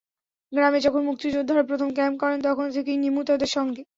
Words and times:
গ্রামে 0.51 0.79
যখন 0.79 1.01
মুক্তিযোদ্ধারা 1.05 1.63
প্রথম 1.63 1.89
ক্যাম্প 1.93 2.17
করেন, 2.19 2.39
তখন 2.41 2.67
থেকেই 2.71 2.97
নিমু 2.97 3.21
তাঁদের 3.23 3.49
সঙ্গে। 3.49 3.81